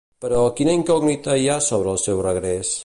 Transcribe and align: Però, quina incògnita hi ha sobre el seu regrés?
Però, 0.23 0.37
quina 0.59 0.73
incògnita 0.77 1.37
hi 1.43 1.47
ha 1.57 1.61
sobre 1.69 1.95
el 1.97 2.05
seu 2.07 2.25
regrés? 2.31 2.79